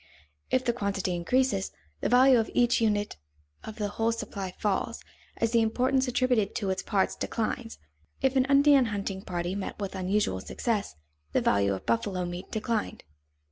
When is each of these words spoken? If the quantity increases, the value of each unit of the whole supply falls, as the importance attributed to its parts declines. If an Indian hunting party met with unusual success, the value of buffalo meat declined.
If 0.49 0.65
the 0.65 0.73
quantity 0.73 1.13
increases, 1.13 1.71
the 1.99 2.09
value 2.09 2.39
of 2.39 2.49
each 2.55 2.81
unit 2.81 3.17
of 3.63 3.75
the 3.75 3.87
whole 3.89 4.11
supply 4.11 4.51
falls, 4.57 5.03
as 5.37 5.51
the 5.51 5.61
importance 5.61 6.07
attributed 6.07 6.55
to 6.55 6.71
its 6.71 6.81
parts 6.81 7.15
declines. 7.15 7.77
If 8.19 8.35
an 8.35 8.45
Indian 8.45 8.85
hunting 8.85 9.21
party 9.21 9.53
met 9.53 9.77
with 9.79 9.93
unusual 9.93 10.39
success, 10.41 10.95
the 11.33 11.41
value 11.41 11.75
of 11.75 11.85
buffalo 11.85 12.25
meat 12.25 12.49
declined. 12.49 13.03